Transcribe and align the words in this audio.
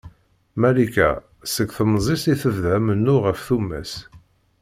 Malika 0.61 1.09
seg 1.53 1.69
temẓi-s 1.77 2.23
i 2.33 2.35
tebda 2.41 2.73
amennuɣ 2.77 3.21
ɣef 3.27 3.39
tumas. 3.47 3.91